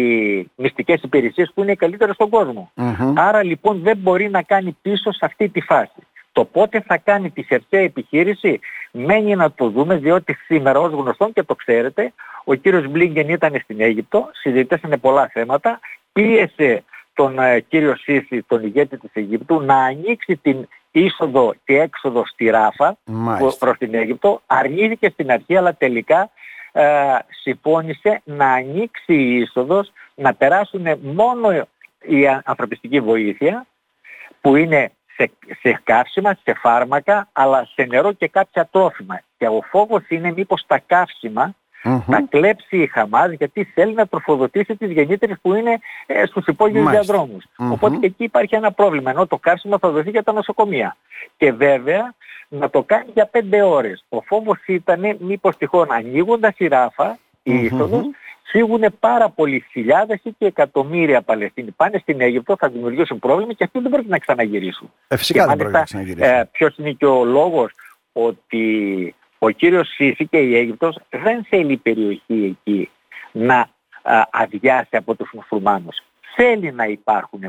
μυστικές 0.56 1.02
υπηρεσίες 1.02 1.50
που 1.54 1.62
είναι 1.62 1.72
οι 1.72 1.76
καλύτερες 1.76 2.14
στον 2.14 2.28
κόσμο. 2.28 2.72
Άρα 3.16 3.42
λοιπόν 3.42 3.80
δεν 3.82 3.96
μπορεί 3.96 4.30
να 4.30 4.42
κάνει 4.42 4.76
πίσω 4.82 5.12
σε 5.12 5.24
αυτή 5.24 5.48
τη 5.48 5.60
φάση. 5.60 6.06
Το 6.32 6.44
πότε 6.44 6.80
θα 6.80 6.96
κάνει 6.96 7.30
τη 7.30 7.42
χερσαία 7.42 7.80
επιχείρηση 7.80 8.60
μένει 8.90 9.34
να 9.36 9.52
το 9.52 9.68
δούμε 9.68 9.96
διότι 9.96 10.36
σήμερα 10.46 10.80
ως 10.80 10.92
γνωστόν 10.92 11.32
και 11.32 11.42
το 11.42 11.54
ξέρετε 11.54 12.12
ο 12.44 12.54
κύριος 12.54 12.88
Μπλίγκεν 12.88 13.28
ήταν 13.28 13.60
στην 13.62 13.80
Αίγυπτο, 13.80 14.30
συζητήσανε 14.32 14.96
πολλά 14.96 15.28
θέματα, 15.32 15.80
πίεσε 16.12 16.84
τον 17.14 17.38
ε, 17.38 17.60
κύριο 17.60 17.96
Σίση, 17.96 18.42
τον 18.42 18.64
ηγέτη 18.64 18.98
της 18.98 19.10
Αιγύπτου, 19.12 19.60
να 19.60 19.76
ανοίξει 19.76 20.36
την 20.36 20.68
είσοδο 20.94 21.54
και 21.64 21.80
έξοδο 21.80 22.26
στη 22.26 22.50
Ράφα 22.50 22.96
προς 23.58 23.78
την 23.78 23.94
Αίγυπτο. 23.94 24.42
Αρνήθηκε 24.46 25.08
στην 25.08 25.30
αρχή 25.30 25.56
αλλά 25.56 25.74
τελικά 25.74 26.30
ε, 26.72 27.18
συμφώνησε 27.42 28.20
να 28.24 28.52
ανοίξει 28.52 29.14
η 29.14 29.36
είσοδος, 29.36 29.92
να 30.14 30.34
περάσουν 30.34 30.86
μόνο 31.02 31.68
η 32.00 32.26
ανθρωπιστική 32.44 33.00
βοήθεια 33.00 33.66
που 34.40 34.56
είναι 34.56 34.92
σε, 35.16 35.30
σε 35.60 35.80
καύσιμα, 35.84 36.38
σε 36.42 36.54
φάρμακα, 36.54 37.28
αλλά 37.32 37.68
σε 37.74 37.84
νερό 37.84 38.12
και 38.12 38.28
κάποια 38.28 38.68
τρόφιμα. 38.72 39.20
Και 39.38 39.46
ο 39.46 39.60
φόβος 39.70 40.02
είναι 40.08 40.32
μήπως 40.32 40.64
τα 40.66 40.78
καύσιμα 40.78 41.54
να 42.06 42.22
κλέψει 42.28 42.76
η 42.76 42.86
Χαμάς 42.86 43.32
γιατί 43.32 43.64
θέλει 43.64 43.94
να 43.94 44.06
τροφοδοτήσει 44.06 44.76
τις 44.76 44.90
γεννήτερες 44.90 45.36
που 45.42 45.54
είναι 45.54 45.78
ε, 46.06 46.26
στους 46.26 46.46
υπόγειους 46.46 46.90
διαδρόμους. 46.90 47.44
Οπότε 47.56 47.96
και 47.96 48.06
εκεί 48.06 48.24
υπάρχει 48.24 48.54
ένα 48.54 48.72
πρόβλημα, 48.72 49.10
ενώ 49.10 49.26
το 49.26 49.38
κάρσιμο 49.38 49.78
θα 49.78 49.90
δοθεί 49.90 50.10
για 50.10 50.22
τα 50.22 50.32
νοσοκομεία. 50.32 50.96
Και 51.36 51.52
βέβαια 51.52 52.14
να 52.48 52.70
το 52.70 52.82
κάνει 52.82 53.10
για 53.14 53.26
πέντε 53.26 53.62
ώρες. 53.62 54.04
Ο 54.08 54.20
φόβος 54.20 54.58
ήταν 54.66 55.16
μήπως 55.20 55.56
τυχόν 55.56 55.92
ανοίγοντας 55.92 56.54
η 56.58 56.66
ράφα, 56.66 57.18
η 57.42 57.54
είσοδος, 57.54 58.04
φύγουν 58.42 58.84
πάρα 59.00 59.28
πολλοί 59.28 59.64
χιλιάδες 59.70 60.20
ή 60.22 60.34
και 60.38 60.46
εκατομμύρια 60.46 61.22
Παλαιστίνοι. 61.22 61.70
Πάνε 61.70 61.98
στην 61.98 62.20
Αίγυπτο, 62.20 62.56
θα 62.58 62.68
δημιουργήσουν 62.68 63.18
πρόβλημα 63.18 63.52
και 63.52 63.64
αυτοί 63.64 63.78
δεν 63.78 63.90
πρέπει 63.90 64.08
να 64.08 64.18
ξαναγυρίσουν. 64.18 64.92
Ε, 65.08 65.16
φυσικά 65.16 65.46
δεν 65.46 65.56
πρέπει 65.56 65.72
να 65.72 65.82
ξαναγυρίσουν. 65.82 66.32
Ε, 66.32 66.48
ποιος 66.52 66.76
είναι 66.76 66.90
και 66.90 67.06
ο 67.06 67.24
λόγος 67.24 67.72
ότι 68.12 69.14
ο 69.44 69.50
κύριος 69.50 69.88
Σίση 69.88 70.26
και 70.26 70.38
η 70.38 70.56
Αίγυπτος 70.56 70.98
δεν 71.10 71.44
θέλει 71.48 71.72
η 71.72 71.76
περιοχή 71.76 72.56
εκεί 72.60 72.90
να 73.32 73.68
αδειάσει 74.30 74.96
από 74.96 75.14
τους 75.14 75.30
μουσουλμάνους. 75.32 75.96
Θέλει 76.36 76.72
να 76.72 76.84
υπάρχουν 76.84 77.40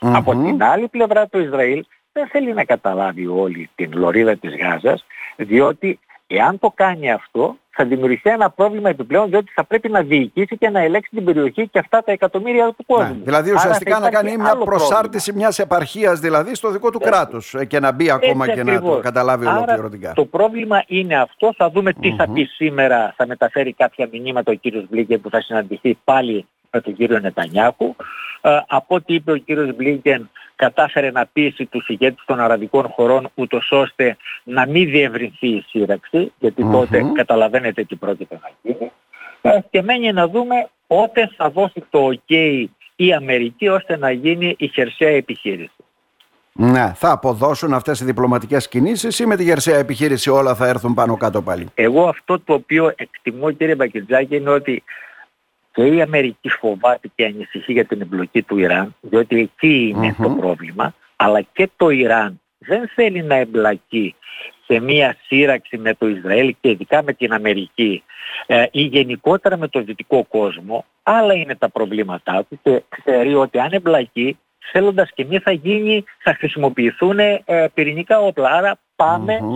Από 0.00 0.32
την 0.44 0.62
άλλη 0.62 0.88
πλευρά 0.88 1.28
το 1.28 1.38
Ισραήλ 1.38 1.84
δεν 2.12 2.28
θέλει 2.28 2.52
να 2.52 2.64
καταλάβει 2.64 3.26
όλη 3.26 3.70
την 3.74 3.90
λωρίδα 3.94 4.36
της 4.36 4.56
Γάζας 4.56 5.04
διότι 5.36 5.98
εάν 6.26 6.58
το 6.58 6.72
κάνει 6.74 7.12
αυτό 7.12 7.56
θα 7.76 7.84
δημιουργηθεί 7.84 8.30
ένα 8.30 8.50
πρόβλημα 8.50 8.88
επιπλέον 8.88 9.28
διότι 9.28 9.52
θα 9.54 9.64
πρέπει 9.64 9.88
να 9.88 10.02
διοικήσει 10.02 10.56
και 10.56 10.68
να 10.70 10.80
ελέγξει 10.80 11.10
την 11.10 11.24
περιοχή 11.24 11.68
και 11.68 11.78
αυτά 11.78 12.02
τα 12.02 12.12
εκατομμύρια 12.12 12.74
του 12.76 12.84
κόσμου. 12.86 13.14
Ναι, 13.14 13.24
δηλαδή 13.24 13.52
ουσιαστικά 13.52 13.98
να 13.98 14.10
κάνει 14.10 14.36
μια 14.36 14.56
προσάρτηση 14.56 15.32
μιας 15.32 15.58
επαρχίας 15.58 16.20
δηλαδή 16.20 16.54
στο 16.54 16.70
δικό 16.70 16.90
του 16.90 16.98
ε, 17.02 17.04
κράτος 17.08 17.54
ε, 17.54 17.64
και 17.64 17.80
να 17.80 17.92
μπει 17.92 18.10
ακόμα 18.10 18.48
και 18.48 18.62
να 18.62 18.80
το 18.80 19.00
καταλάβει 19.02 19.46
ολοκληρωτικά. 19.46 20.12
Το 20.12 20.24
πρόβλημα 20.24 20.84
είναι 20.86 21.20
αυτό. 21.20 21.54
Θα 21.56 21.70
δούμε 21.70 21.92
τι 21.92 22.14
θα 22.16 22.28
πει 22.32 22.44
σήμερα. 22.44 23.14
Θα 23.16 23.26
μεταφέρει 23.26 23.72
κάποια 23.72 24.08
μηνύματα 24.12 24.52
ο 24.52 24.54
κύριος 24.54 24.84
Μπλίγκερ 24.88 25.18
που 25.18 25.30
θα 25.30 25.40
συναντηθεί 25.40 25.98
πάλι 26.04 26.46
με 26.74 26.80
τον 26.80 26.94
κύριο 26.94 27.18
Νετανιάχου. 27.18 27.94
Ε, 28.40 28.58
από 28.66 28.94
ό,τι 28.94 29.14
είπε 29.14 29.32
ο 29.32 29.36
κύριος 29.36 29.76
Μπλίνκεν 29.76 30.30
κατάφερε 30.56 31.10
να 31.10 31.26
πείσει 31.32 31.66
τους 31.66 31.88
ηγέτες 31.88 32.24
των 32.26 32.40
αραβικών 32.40 32.88
χωρών 32.88 33.30
ούτως 33.34 33.68
ώστε 33.70 34.16
να 34.44 34.66
μην 34.66 34.90
διευρυνθεί 34.90 35.48
η 35.48 35.64
σύραξη, 35.68 36.32
τότε 36.72 37.02
καταλαβαίνετε 37.14 37.84
τι 37.84 37.96
πρόκειται 37.96 38.38
να 38.42 38.50
γίνει. 38.62 38.92
Ε, 39.42 39.58
και 39.70 39.82
μένει 39.82 40.12
να 40.12 40.28
δούμε 40.28 40.68
πότε 40.86 41.30
θα 41.36 41.50
δώσει 41.50 41.84
το 41.90 42.08
OK 42.12 42.64
η 42.96 43.12
Αμερική 43.12 43.68
ώστε 43.68 43.96
να 43.96 44.10
γίνει 44.10 44.54
η 44.58 44.68
χερσαία 44.68 45.08
επιχείρηση. 45.08 45.70
Ναι, 46.56 46.92
θα 46.94 47.10
αποδώσουν 47.10 47.72
αυτές 47.74 48.00
οι 48.00 48.04
διπλωματικές 48.04 48.68
κινήσεις 48.68 49.18
ή 49.18 49.26
με 49.26 49.36
τη 49.36 49.44
χερσαία 49.44 49.78
επιχείρηση 49.78 50.30
όλα 50.30 50.54
θα 50.54 50.66
έρθουν 50.66 50.94
πάνω 50.94 51.16
κάτω 51.16 51.42
πάλι; 51.42 51.68
Εγώ 51.74 52.08
αυτό 52.08 52.40
το 52.40 52.52
οποίο 52.52 52.92
εκτιμώ 52.96 53.50
κύριε 53.50 53.74
Μπακετζάκη 53.74 54.36
είναι 54.36 54.50
ότι 54.50 54.82
και 55.74 55.82
η 55.82 56.00
Αμερική 56.02 56.48
φοβάται 56.48 57.10
και 57.14 57.24
ανησυχεί 57.24 57.72
για 57.72 57.84
την 57.84 58.00
εμπλοκή 58.00 58.42
του 58.42 58.58
Ιράν, 58.58 58.94
διότι 59.00 59.38
εκεί 59.40 59.94
το 60.22 60.30
πρόβλημα, 60.30 60.94
αλλά 61.16 61.40
και 61.40 61.70
το 61.76 61.90
Ιράν 61.90 62.40
δεν 62.58 62.88
θέλει 62.94 63.22
να 63.22 63.34
εμπλακεί 63.34 64.14
σε 64.66 64.80
μία 64.80 65.16
σύραξη 65.26 65.78
με 65.78 65.94
το 65.94 66.08
Ισραήλ 66.08 66.54
και 66.60 66.70
ειδικά 66.70 67.02
με 67.02 67.12
την 67.12 67.32
Αμερική 67.32 68.02
ε, 68.46 68.64
ή 68.70 68.82
γενικότερα 68.82 69.56
με 69.56 69.68
το 69.68 69.82
δυτικό 69.82 70.24
κόσμο, 70.24 70.84
άλλα 71.02 71.34
είναι 71.34 71.54
τα 71.54 71.68
προβλήματά 71.68 72.44
του 72.48 72.58
και 72.62 72.82
ξέρει 72.88 73.34
ότι 73.34 73.58
αν 73.58 73.72
εμπλακεί 73.72 74.38
θέλοντας 74.72 75.10
και 75.14 75.24
μη 75.24 75.38
θα 75.38 75.52
γίνει, 75.52 76.04
θα 76.18 76.34
χρησιμοποιηθούν 76.34 77.18
ε, 77.18 77.42
πυρηνικά 77.74 78.20
όπλα. 78.20 78.50
Άρα 78.50 78.78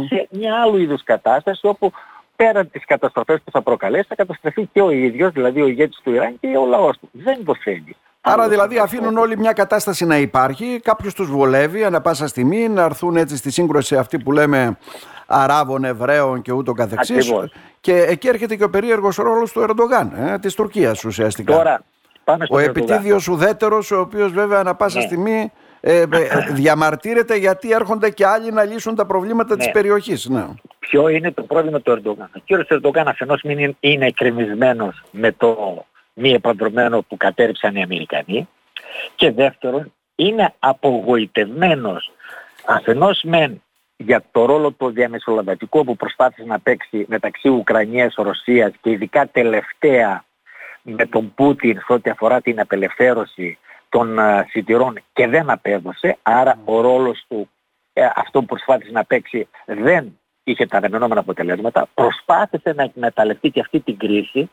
σε 0.08 0.28
μια 0.30 0.62
άλλου 0.62 0.76
είδους 0.76 1.02
κατάσταση 1.02 1.66
όπου 1.66 1.92
πέραν 2.38 2.71
τις 2.71 2.85
καταστροφές 2.85 3.40
που 3.45 3.50
θα 3.50 3.62
προκαλέσει 3.62 4.07
θα 4.09 4.14
καταστρεφεί 4.14 4.68
και 4.73 4.83
ο 4.83 4.90
ίδιος, 4.90 5.33
δηλαδή 5.33 5.61
ο 5.61 5.66
ηγέτης 5.66 6.00
του 6.02 6.12
Ιράν 6.14 6.38
και 6.40 6.57
ο 6.57 6.66
λαός 6.66 6.99
του. 6.99 7.09
Δεν 7.12 7.45
το 7.45 7.54
θέλει. 7.62 7.97
Άρα 8.21 8.49
δηλαδή 8.49 8.78
αφήνουν 8.78 9.16
όλη 9.16 9.38
μια 9.38 9.52
κατάσταση 9.52 10.07
να 10.07 10.18
υπάρχει, 10.18 10.80
κάποιος 10.83 11.14
τους 11.14 11.30
βολεύει 11.30 11.85
ανά 11.85 12.00
πάσα 12.00 12.26
στιγμή 12.26 12.68
να 12.68 12.83
έρθουν 12.83 13.16
έτσι 13.16 13.37
στη 13.37 13.50
σύγκρουση 13.50 13.97
αυτή 13.97 14.18
που 14.18 14.33
λέμε 14.33 14.78
Αράβων, 15.26 15.85
Εβραίων 15.85 16.42
και 16.42 16.52
ούτω 16.52 16.73
καθεξής. 16.73 17.33
Και 17.80 18.02
εκεί 18.02 18.28
έρχεται 18.28 18.57
και 18.57 18.64
ο 18.64 18.71
περίεργος 18.71 19.16
ρόλος 19.16 19.52
του 19.52 19.61
Ερντογάν, 19.61 20.12
ε, 20.16 20.38
της 20.38 20.54
Τουρκίας 20.54 21.04
ουσιαστικά. 21.04 21.57
Τώρα, 21.57 21.80
πάμε 22.25 22.47
ο 22.50 22.59
επιτίδιος 22.59 23.28
ουδέτερος, 23.28 23.90
ο 23.90 24.00
οποίος 24.00 24.33
βέβαια 24.33 24.59
ανά 24.59 24.75
πάσα 24.75 24.99
ναι. 24.99 25.04
στιγμή 25.04 25.52
ε, 25.80 26.00
ε, 26.00 26.06
διαμαρτύρεται 26.50 27.37
γιατί 27.37 27.73
έρχονται 27.73 28.11
και 28.11 28.26
άλλοι 28.26 28.52
να 28.52 28.64
λύσουν 28.64 28.94
τα 28.94 29.06
προβλήματα 29.06 29.56
ναι. 29.56 29.62
της 29.62 29.70
περιοχής. 29.70 30.28
Ναι. 30.28 30.47
Ποιο 30.78 31.08
είναι 31.08 31.32
το 31.32 31.42
πρόβλημα 31.42 31.80
του 31.80 31.90
Ερντογάν; 31.90 32.30
Ο 32.37 32.40
κύριος 32.44 32.68
Ερντογάν 32.68 33.08
αφενός 33.08 33.42
μην 33.42 33.76
είναι 33.80 34.06
εκκρεμισμένος 34.06 35.02
με 35.11 35.32
το 35.32 35.85
μη 36.14 36.30
επαντρωμένο 36.30 37.02
που 37.02 37.16
κατέριψαν 37.16 37.75
οι 37.75 37.82
Αμερικανοί 37.82 38.49
και 39.14 39.30
δεύτερον 39.30 39.92
είναι 40.14 40.54
απογοητευμένος 40.58 42.11
αφενός 42.66 43.23
μεν 43.23 43.62
για 43.97 44.25
το 44.30 44.44
ρόλο 44.44 44.70
του 44.70 44.90
διαμεσολαβητικού 44.90 45.85
που 45.85 45.97
προσπάθησε 45.97 46.47
να 46.47 46.61
παίξει 46.61 47.06
μεταξύ 47.08 47.49
Ουκρανίας, 47.49 48.14
Ρωσίας 48.16 48.73
και 48.80 48.90
ειδικά 48.90 49.26
τελευταία 49.26 50.25
με 50.82 51.06
τον 51.06 51.35
Πούτιν 51.35 51.80
σε 51.87 51.92
ό,τι 51.92 52.11
αφορά 52.11 52.40
την 52.40 52.61
απελευθέρωση 52.61 53.58
των 53.88 54.16
uh, 54.18 54.42
σιτηρών 54.49 55.00
και 55.12 55.26
δεν 55.26 55.50
απέδωσε, 55.50 56.18
άρα 56.23 56.59
ο 56.64 56.80
ρόλος 56.80 57.25
του 57.28 57.49
ε, 57.92 58.09
αυτό 58.14 58.40
που 58.40 58.47
προσπάθησε 58.47 58.90
να 58.90 59.04
παίξει 59.04 59.49
δεν 59.66 60.18
είχε 60.45 60.66
τα 60.66 60.76
αναμενόμενα 60.76 61.21
αποτελέσματα, 61.21 61.88
προσπάθησε 61.95 62.73
να 62.73 62.83
εκμεταλλευτεί 62.83 63.50
και 63.50 63.61
αυτή 63.61 63.80
την 63.80 63.97
κρίση, 63.97 64.50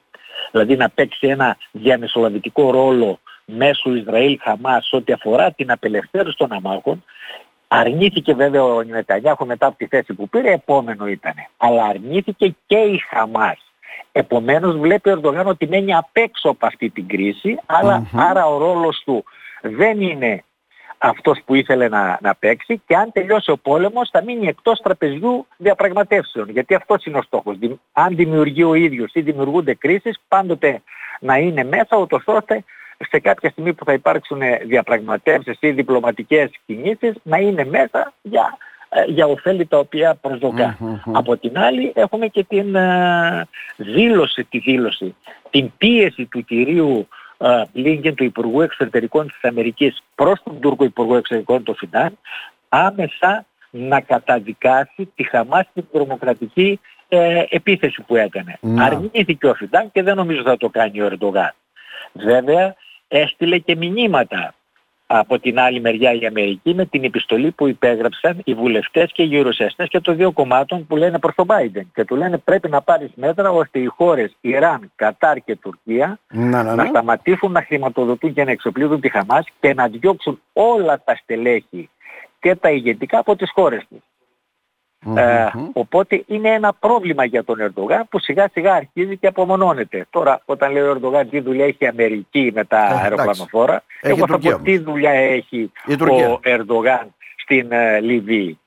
δηλαδή 0.51 0.75
να 0.75 0.89
παίξει 0.89 1.27
ένα 1.27 1.57
διαμεσολαβητικό 1.71 2.71
ρόλο 2.71 3.19
μέσω 3.45 3.95
Ισραήλ 3.95 4.39
Χαμάς 4.41 4.89
ό,τι 4.91 5.13
αφορά 5.13 5.51
την 5.51 5.71
απελευθέρωση 5.71 6.37
των 6.37 6.51
αμάχων. 6.51 7.03
Αρνήθηκε 7.67 8.33
βέβαια 8.33 8.63
ο 8.63 8.83
Νετανιάχου 8.83 9.45
μετά 9.45 9.65
από 9.67 9.77
τη 9.77 9.87
θέση 9.87 10.13
που 10.13 10.29
πήρε, 10.29 10.51
επόμενο 10.51 11.07
ήταν. 11.07 11.33
Αλλά 11.57 11.83
αρνήθηκε 11.83 12.55
και 12.65 12.77
η 12.77 12.97
Χαμάς. 13.09 13.59
Επομένως 14.11 14.77
βλέπει 14.77 15.09
ο 15.09 15.11
Ερντογάν 15.11 15.47
ότι 15.47 15.67
μένει 15.67 15.95
απ' 15.95 16.17
έξω 16.17 16.49
από 16.49 16.65
αυτή 16.65 16.89
την 16.89 17.07
κρίση, 17.07 17.59
άρα 18.15 18.45
ο 18.45 18.57
ρόλος 18.57 19.01
του 19.05 19.23
δεν 19.61 20.01
είναι 20.01 20.43
αυτός 20.97 21.41
που 21.45 21.55
ήθελε 21.55 21.87
να, 21.87 22.17
να 22.21 22.35
παίξει 22.35 22.81
και 22.87 22.95
αν 22.95 23.11
τελειώσει 23.11 23.51
ο 23.51 23.57
πόλεμος 23.57 24.09
θα 24.11 24.23
μείνει 24.23 24.47
εκτός 24.47 24.79
τραπεζιού 24.79 25.47
διαπραγματεύσεων. 25.57 26.49
Γιατί 26.49 26.75
αυτός 26.75 27.05
είναι 27.05 27.17
ο 27.17 27.21
στόχος. 27.21 27.57
Αν 27.91 28.15
δημιουργεί 28.15 28.63
ο 28.63 28.73
ίδιος 28.73 29.13
ή 29.13 29.21
δημιουργούνται 29.21 29.73
κρίσεις 29.73 30.19
πάντοτε 30.27 30.81
να 31.19 31.37
είναι 31.37 31.63
μέσα 31.63 31.97
ούτως 31.97 32.23
ώστε 32.25 32.63
σε 32.97 33.19
κάποια 33.19 33.49
στιγμή 33.49 33.73
που 33.73 33.85
θα 33.85 33.93
υπάρξουν 33.93 34.41
διαπραγματεύσεις 34.65 35.57
ή 35.59 35.71
διπλωματικές 35.71 36.49
κινήσεις 36.65 37.15
να 37.23 37.37
είναι 37.37 37.65
μέσα 37.65 38.13
για, 38.21 38.57
ε, 38.57 38.74
για 39.07 39.25
ωφέλη 39.25 39.65
τα 39.65 39.77
οποία 39.77 40.19
Από 41.13 41.37
την 41.37 41.57
άλλη 41.57 41.91
έχουμε 41.95 42.27
και 42.27 42.43
την 42.43 42.75
ε, 42.75 43.47
δήλωση, 43.75 44.43
τη 44.43 44.59
δήλωση, 44.59 45.15
την 45.49 45.71
πίεση 45.77 46.25
του 46.25 46.43
κυρίου 46.43 47.07
Μπλίνκεν 47.73 48.15
του 48.15 48.23
Υπουργού 48.23 48.61
Εξωτερικών 48.61 49.27
της 49.27 49.43
Αμερικής 49.43 50.03
προς 50.15 50.41
τον 50.43 50.59
Τούρκο 50.59 50.83
Υπουργό 50.83 51.15
Εξωτερικών 51.15 51.63
του 51.63 51.75
Φιντάν 51.75 52.17
άμεσα 52.69 53.45
να 53.69 54.01
καταδικάσει 54.01 55.11
τη 55.15 55.23
Χαμάς 55.23 55.65
την 55.73 55.85
τρομοκρατική 55.91 56.79
ε, 57.07 57.43
επίθεση 57.49 58.01
που 58.01 58.15
έκανε. 58.15 58.57
Να. 58.61 58.83
Αρνήθηκε 58.83 59.47
ο 59.47 59.53
Φιντάν 59.53 59.91
και 59.91 60.03
δεν 60.03 60.15
νομίζω 60.15 60.41
θα 60.41 60.57
το 60.57 60.69
κάνει 60.69 61.01
ο 61.01 61.05
Ερντογάν. 61.05 61.53
Βέβαια 62.11 62.75
έστειλε 63.07 63.57
και 63.57 63.75
μηνύματα 63.75 64.53
από 65.07 65.39
την 65.39 65.59
άλλη 65.59 65.81
μεριά 65.81 66.13
η 66.13 66.25
Αμερική 66.25 66.73
με 66.73 66.85
την 66.85 67.03
επιστολή 67.03 67.51
που 67.51 67.67
υπέγραψαν 67.67 68.41
οι 68.43 68.53
βουλευτές 68.53 69.11
και 69.11 69.23
οι 69.23 69.25
γερουσιαστές 69.25 69.87
και 69.87 69.99
των 69.99 70.15
δύο 70.15 70.31
κομμάτων 70.31 70.87
που 70.87 70.95
λένε 70.95 71.19
προς 71.19 71.35
τον 71.35 71.45
Biden 71.49 71.83
και 71.93 72.05
του 72.05 72.15
λένε 72.15 72.37
πρέπει 72.37 72.69
να 72.69 72.81
πάρεις 72.81 73.09
μέτρα 73.15 73.51
ώστε 73.51 73.79
οι 73.79 73.85
χώρες 73.85 74.35
Ιράν, 74.41 74.91
Κατάρ 74.95 75.37
και 75.37 75.55
Τουρκία 75.55 76.19
να, 76.31 76.63
να, 76.63 76.75
να 76.75 76.85
σταματήσουν 76.85 77.51
να 77.51 77.61
χρηματοδοτούν 77.61 78.33
και 78.33 78.43
να 78.43 78.51
εξοπλίζουν 78.51 78.99
τη 78.99 79.09
Χαμάς 79.09 79.45
και 79.59 79.73
να 79.73 79.87
διώξουν 79.87 80.41
όλα 80.53 81.01
τα 81.03 81.15
στελέχη 81.15 81.89
και 82.39 82.55
τα 82.55 82.71
ηγετικά 82.71 83.19
από 83.19 83.35
τις 83.35 83.51
χώρες 83.51 83.85
τους. 83.89 83.99
Ε, 85.15 85.47
οπότε 85.73 86.23
είναι 86.27 86.49
ένα 86.49 86.73
πρόβλημα 86.73 87.25
για 87.25 87.43
τον 87.43 87.59
Ερντογάν 87.59 88.07
που 88.09 88.19
σιγά 88.19 88.49
σιγά 88.53 88.73
αρχίζει 88.73 89.17
και 89.17 89.27
απομονώνεται. 89.27 90.05
Τώρα 90.09 90.41
όταν 90.45 90.71
λέει 90.71 90.83
ο 90.83 90.89
Ερντογάν 90.89 91.29
τι 91.29 91.39
δουλειά 91.39 91.65
έχει 91.65 91.83
η 91.83 91.87
Αμερική 91.87 92.51
με 92.55 92.63
τα 92.63 92.77
ε, 92.77 92.99
αεροπλανοφόρα, 93.03 93.83
εγώ 94.01 94.27
θα 94.27 94.39
πω 94.39 94.59
τι 94.63 94.77
δουλειά 94.77 95.11
έχει 95.11 95.71
ο 95.87 96.39
Ερντογάν 96.43 97.13
στην 97.35 97.71
ε, 97.71 97.99
Λιβύη. 97.99 98.59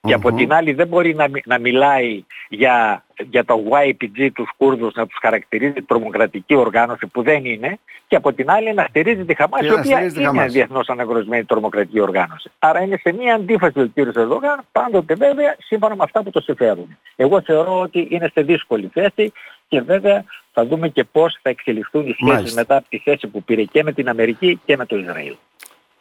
Και 0.00 0.14
από 0.14 0.32
την 0.32 0.52
άλλη 0.52 0.72
δεν 0.72 0.86
μπορεί 0.86 1.14
να, 1.14 1.26
να 1.44 1.58
μιλάει 1.58 2.24
για, 2.48 3.04
για 3.30 3.44
το 3.44 3.62
YPG 3.70 4.28
τους 4.34 4.50
Κούρδους 4.56 4.94
να 4.94 5.06
τους 5.06 5.18
χαρακτηρίζει 5.20 5.82
τρομοκρατική 5.82 6.54
οργάνωση 6.54 7.06
που 7.06 7.22
δεν 7.22 7.44
είναι 7.44 7.78
και 8.06 8.16
από 8.16 8.32
την 8.32 8.50
άλλη 8.50 8.74
να 8.74 8.86
στηρίζει 8.88 9.24
τη 9.24 9.34
Χαμάς 9.34 9.60
η 9.62 9.72
οποία 9.72 10.02
είναι 10.02 10.24
Χαμάς. 10.24 10.52
διεθνώς 10.52 10.88
αναγνωρισμένη 10.88 11.44
τρομοκρατική 11.44 12.00
οργάνωση. 12.00 12.50
Άρα 12.58 12.80
είναι 12.82 12.96
σε 12.96 13.12
μια 13.12 13.34
αντίφαση 13.34 13.80
ο 13.80 13.86
κύριος 13.86 14.14
Ερδογάν 14.14 14.60
πάντοτε 14.72 15.14
βέβαια 15.14 15.56
σύμφωνα 15.58 15.96
με 15.96 16.02
αυτά 16.04 16.22
που 16.22 16.30
το 16.30 16.40
συμφέρουν. 16.40 16.98
Εγώ 17.16 17.42
θεωρώ 17.42 17.80
ότι 17.80 18.08
είναι 18.10 18.30
σε 18.32 18.42
δύσκολη 18.42 18.90
θέση 18.92 19.32
και 19.68 19.80
βέβαια 19.80 20.24
θα 20.52 20.66
δούμε 20.66 20.88
και 20.88 21.04
πώς 21.04 21.38
θα 21.42 21.50
εξελιχθούν 21.50 22.06
οι 22.06 22.12
σχέσεις 22.12 22.54
μετά 22.54 22.76
από 22.76 22.86
τη 22.88 22.98
θέση 22.98 23.26
που 23.26 23.42
πήρε 23.42 23.62
και 23.62 23.82
με 23.82 23.92
την 23.92 24.08
Αμερική 24.08 24.60
και 24.64 24.76
με 24.76 24.86
το 24.86 24.96
Ισραήλ. 24.96 25.34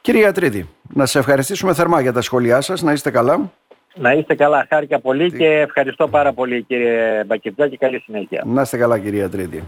Κύριε 0.02 0.28
Ατρίδη, 0.28 0.70
να 0.94 1.06
σε 1.06 1.20
ευχαριστήσουμε 1.20 1.74
θερμά 1.74 2.02
για 2.02 2.14
τα 2.14 2.22
σχόλιά 2.22 2.62
σας, 2.62 2.82
να 2.82 2.92
είστε 2.92 3.12
καλά. 3.12 3.52
Να 3.96 4.14
είστε 4.14 4.36
καλά, 4.36 4.66
χάρηκα 4.70 5.00
πολύ 5.00 5.32
και 5.32 5.48
ευχαριστώ 5.48 6.08
πάρα 6.08 6.34
πολύ 6.34 6.64
κύριε 6.64 7.24
Μπακετζά 7.24 7.68
και 7.68 7.78
καλή 7.78 8.00
συνέχεια. 8.00 8.44
Να 8.46 8.62
είστε 8.62 8.78
καλά 8.78 9.00
κυρία 9.00 9.30
Τρίτη. 9.30 9.64